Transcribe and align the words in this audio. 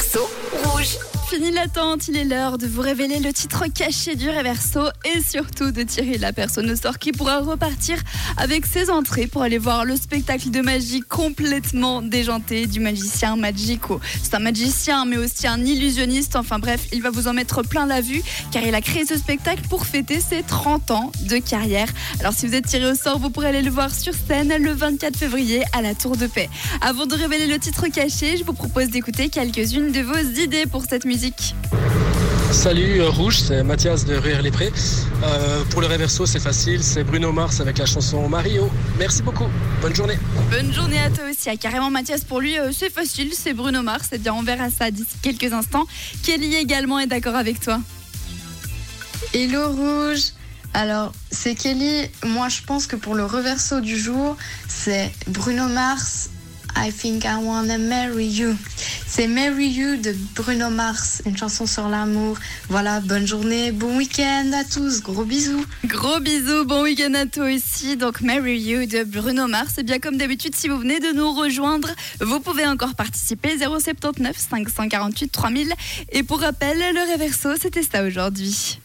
Réverso 0.00 0.20
rouge. 0.20 0.49
Fini 1.30 1.52
l'attente, 1.52 2.08
il 2.08 2.16
est 2.16 2.24
l'heure 2.24 2.58
de 2.58 2.66
vous 2.66 2.80
révéler 2.80 3.20
le 3.20 3.32
titre 3.32 3.66
caché 3.72 4.16
du 4.16 4.28
Reverso 4.28 4.80
et 5.04 5.22
surtout 5.22 5.70
de 5.70 5.84
tirer 5.84 6.18
la 6.18 6.32
personne 6.32 6.68
au 6.68 6.74
sort 6.74 6.98
qui 6.98 7.12
pourra 7.12 7.38
repartir 7.38 7.98
avec 8.36 8.66
ses 8.66 8.90
entrées 8.90 9.28
pour 9.28 9.42
aller 9.42 9.58
voir 9.58 9.84
le 9.84 9.94
spectacle 9.94 10.50
de 10.50 10.60
magie 10.60 11.02
complètement 11.02 12.02
déjanté 12.02 12.66
du 12.66 12.80
magicien 12.80 13.36
Magico. 13.36 14.00
C'est 14.24 14.34
un 14.34 14.40
magicien 14.40 15.04
mais 15.04 15.18
aussi 15.18 15.46
un 15.46 15.64
illusionniste, 15.64 16.34
enfin 16.34 16.58
bref, 16.58 16.88
il 16.92 17.00
va 17.00 17.10
vous 17.10 17.28
en 17.28 17.32
mettre 17.32 17.62
plein 17.62 17.86
la 17.86 18.00
vue 18.00 18.24
car 18.50 18.64
il 18.64 18.74
a 18.74 18.80
créé 18.80 19.06
ce 19.06 19.16
spectacle 19.16 19.62
pour 19.70 19.86
fêter 19.86 20.18
ses 20.18 20.42
30 20.42 20.90
ans 20.90 21.12
de 21.28 21.38
carrière. 21.38 21.90
Alors 22.18 22.32
si 22.32 22.48
vous 22.48 22.56
êtes 22.56 22.66
tiré 22.66 22.90
au 22.90 22.96
sort, 22.96 23.20
vous 23.20 23.30
pourrez 23.30 23.50
aller 23.50 23.62
le 23.62 23.70
voir 23.70 23.94
sur 23.94 24.14
scène 24.14 24.52
le 24.58 24.72
24 24.72 25.16
février 25.16 25.62
à 25.74 25.80
la 25.80 25.94
Tour 25.94 26.16
de 26.16 26.26
Paix. 26.26 26.50
Avant 26.80 27.06
de 27.06 27.14
révéler 27.14 27.46
le 27.46 27.60
titre 27.60 27.86
caché, 27.86 28.36
je 28.36 28.42
vous 28.42 28.52
propose 28.52 28.88
d'écouter 28.88 29.28
quelques-unes 29.28 29.92
de 29.92 30.00
vos 30.00 30.40
idées 30.42 30.66
pour 30.66 30.82
cette 30.82 31.04
musique. 31.04 31.19
Salut 32.50 33.00
euh, 33.00 33.10
Rouge, 33.10 33.40
c'est 33.40 33.62
Mathias 33.62 34.06
de 34.06 34.14
Rire 34.14 34.40
les 34.40 34.50
Prés. 34.50 34.72
Euh, 35.22 35.64
pour 35.68 35.82
le 35.82 35.86
réverso, 35.86 36.24
c'est 36.24 36.40
facile, 36.40 36.82
c'est 36.82 37.04
Bruno 37.04 37.30
Mars 37.30 37.60
avec 37.60 37.76
la 37.76 37.84
chanson 37.84 38.26
Mario. 38.26 38.70
Merci 38.98 39.22
beaucoup, 39.22 39.44
bonne 39.82 39.94
journée. 39.94 40.18
Bonne 40.50 40.72
journée 40.72 40.98
à 40.98 41.10
toi 41.10 41.24
aussi. 41.30 41.50
Ah, 41.50 41.56
carrément 41.56 41.90
Mathias, 41.90 42.24
pour 42.24 42.40
lui, 42.40 42.58
euh, 42.58 42.72
c'est 42.72 42.88
facile, 42.88 43.32
c'est 43.34 43.52
Bruno 43.52 43.82
Mars. 43.82 44.08
Eh 44.12 44.18
bien, 44.18 44.32
on 44.32 44.42
verra 44.42 44.70
ça 44.70 44.90
d'ici 44.90 45.14
quelques 45.20 45.52
instants. 45.52 45.86
Kelly 46.22 46.54
également 46.54 46.98
est 46.98 47.06
d'accord 47.06 47.36
avec 47.36 47.60
toi. 47.60 47.80
Hello 49.34 49.68
Rouge. 49.68 50.32
Alors, 50.72 51.12
c'est 51.30 51.54
Kelly. 51.54 52.08
Moi, 52.24 52.48
je 52.48 52.62
pense 52.62 52.86
que 52.86 52.96
pour 52.96 53.14
le 53.14 53.26
reverso 53.26 53.82
du 53.82 53.98
jour, 53.98 54.38
c'est 54.68 55.12
Bruno 55.26 55.68
Mars. 55.68 56.30
I 56.76 56.90
think 56.90 57.24
I 57.24 57.36
wanna 57.42 57.78
marry 57.78 58.26
you. 58.26 58.56
C'est 59.06 59.26
Marry 59.26 59.68
You 59.68 59.96
de 59.96 60.14
Bruno 60.34 60.70
Mars, 60.70 61.22
une 61.26 61.36
chanson 61.36 61.66
sur 61.66 61.88
l'amour. 61.88 62.36
Voilà, 62.68 63.00
bonne 63.00 63.26
journée, 63.26 63.72
bon 63.72 63.96
week-end 63.96 64.50
à 64.54 64.64
tous, 64.64 65.02
gros 65.02 65.24
bisous. 65.24 65.64
Gros 65.84 66.20
bisous, 66.20 66.64
bon 66.64 66.82
week-end 66.82 67.14
à 67.14 67.26
toi 67.26 67.52
aussi. 67.52 67.96
Donc, 67.96 68.20
Marry 68.20 68.58
You 68.58 68.86
de 68.86 69.02
Bruno 69.04 69.48
Mars. 69.48 69.78
Et 69.78 69.82
bien, 69.82 69.98
comme 69.98 70.16
d'habitude, 70.16 70.54
si 70.54 70.68
vous 70.68 70.78
venez 70.78 71.00
de 71.00 71.12
nous 71.12 71.32
rejoindre, 71.32 71.90
vous 72.20 72.40
pouvez 72.40 72.66
encore 72.66 72.94
participer 72.94 73.58
079 73.58 74.36
548 74.36 75.28
3000. 75.28 75.72
Et 76.12 76.22
pour 76.22 76.40
rappel, 76.40 76.78
le 76.78 77.10
réverso, 77.10 77.50
c'était 77.60 77.82
ça 77.82 78.04
aujourd'hui. 78.04 78.78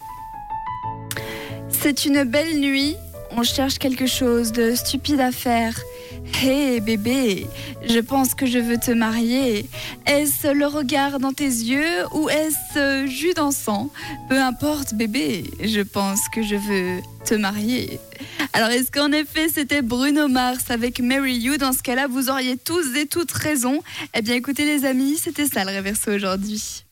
C'est 1.70 2.06
une 2.06 2.24
belle 2.24 2.60
nuit. 2.60 2.96
On 3.32 3.44
cherche 3.44 3.78
quelque 3.78 4.08
chose 4.08 4.52
de 4.52 4.76
stupide 4.76 5.20
à 5.20 5.32
faire. 5.32 5.76
Hé 6.44 6.82
bébé, 6.82 7.48
je 7.88 8.00
pense 8.00 8.34
que 8.36 8.46
je 8.46 8.60
veux 8.60 8.78
te 8.78 8.92
marier. 8.92 9.70
Est-ce 10.06 10.54
le 10.54 10.68
regard 10.68 11.20
dans 11.20 11.32
tes 11.32 11.46
yeux 11.46 12.06
ou 12.14 12.30
est-ce 12.30 13.08
jus 13.08 13.34
d'encens? 13.34 13.88
Peu 14.30 14.40
importe 14.40 14.96
bébé, 14.96 15.46
je 15.64 15.82
pense 15.82 16.20
que 16.34 16.44
je 16.44 16.56
veux 16.56 17.02
te 17.26 17.36
marier. 17.36 18.00
Alors 18.54 18.70
est-ce 18.70 18.92
qu'en 18.92 19.12
effet 19.12 19.48
c'était 19.54 19.82
Bruno 19.82 20.28
Mars 20.28 20.66
avec 20.70 21.00
Mary 21.00 21.36
You? 21.36 21.58
Dans 21.58 21.74
ce 21.74 21.82
cas-là, 21.82 22.08
vous 22.08 22.30
auriez 22.30 22.58
tous 22.58 22.96
et 22.96 23.06
toutes 23.06 23.32
raison. 23.32 23.82
Eh 24.14 24.22
bien 24.22 24.36
écoutez 24.36 24.66
les 24.66 24.86
amis, 24.86 25.18
c'était 25.18 25.48
ça 25.48 25.64
le 25.64 25.72
réverso 25.72 26.12
aujourd'hui. 26.12 26.84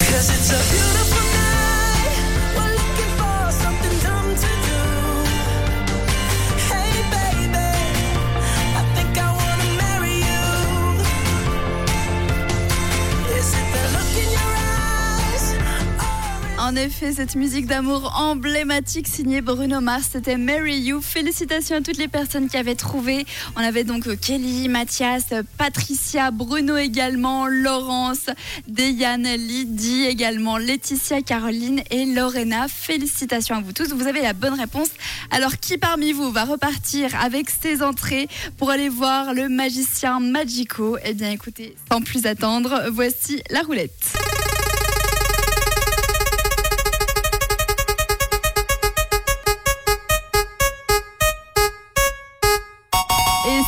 En 16.63 16.77
effet, 16.77 17.11
cette 17.11 17.35
musique 17.35 17.67
d'amour 17.67 18.13
emblématique 18.17 19.09
signée 19.09 19.41
Bruno 19.41 19.81
Mars, 19.81 20.07
c'était 20.13 20.37
Mary 20.37 20.77
You. 20.77 21.01
Félicitations 21.01 21.75
à 21.75 21.81
toutes 21.81 21.97
les 21.97 22.07
personnes 22.07 22.47
qui 22.47 22.55
avaient 22.55 22.75
trouvé. 22.75 23.25
On 23.57 23.59
avait 23.59 23.83
donc 23.83 24.07
Kelly, 24.21 24.69
Mathias, 24.69 25.25
Patricia, 25.57 26.31
Bruno 26.31 26.77
également, 26.77 27.47
Laurence, 27.47 28.27
Deyane, 28.69 29.27
Lydie 29.35 30.05
également, 30.05 30.57
Laetitia, 30.57 31.21
Caroline 31.21 31.83
et 31.91 32.05
Lorena. 32.05 32.67
Félicitations 32.69 33.57
à 33.57 33.59
vous 33.59 33.73
tous. 33.73 33.89
Vous 33.89 34.07
avez 34.07 34.21
la 34.21 34.31
bonne 34.31 34.57
réponse. 34.57 34.91
Alors, 35.31 35.57
qui 35.57 35.77
parmi 35.77 36.13
vous 36.13 36.31
va 36.31 36.45
repartir 36.45 37.13
avec 37.21 37.49
ses 37.49 37.83
entrées 37.83 38.29
pour 38.57 38.69
aller 38.69 38.87
voir 38.87 39.33
le 39.33 39.49
magicien 39.49 40.21
Magico? 40.21 40.97
Eh 41.03 41.13
bien, 41.13 41.29
écoutez, 41.29 41.75
sans 41.91 41.99
plus 41.99 42.25
attendre, 42.25 42.83
voici 42.89 43.43
la 43.49 43.63
roulette. 43.63 44.13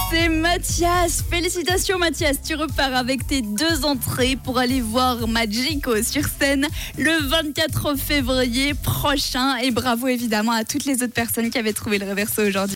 C'est 0.09 0.29
Mathias. 0.29 1.23
Félicitations 1.29 1.97
Mathias, 1.97 2.41
tu 2.41 2.55
repars 2.55 2.95
avec 2.95 3.25
tes 3.27 3.41
deux 3.41 3.85
entrées 3.85 4.37
pour 4.41 4.57
aller 4.57 4.81
voir 4.81 5.27
Magico 5.27 6.01
sur 6.03 6.23
scène 6.25 6.67
le 6.97 7.27
24 7.27 7.95
février 7.95 8.73
prochain. 8.73 9.57
Et 9.57 9.71
bravo 9.71 10.07
évidemment 10.07 10.51
à 10.51 10.63
toutes 10.63 10.85
les 10.85 11.03
autres 11.03 11.13
personnes 11.13 11.49
qui 11.49 11.57
avaient 11.57 11.73
trouvé 11.73 11.97
le 11.97 12.09
reverso 12.09 12.41
aujourd'hui. 12.43 12.73